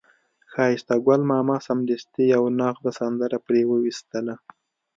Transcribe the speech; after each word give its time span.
ښایسته 0.51 0.95
ګل 1.05 1.21
ماما 1.31 1.57
سمدستي 1.67 2.23
یوه 2.33 2.49
نغده 2.59 2.91
سندره 2.99 3.37
پرې 3.45 3.61
وویستله. 3.71 4.35